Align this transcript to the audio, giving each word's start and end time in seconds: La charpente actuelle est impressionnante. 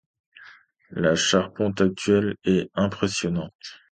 La 0.89 1.13
charpente 1.13 1.79
actuelle 1.83 2.35
est 2.43 2.71
impressionnante. 2.73 3.77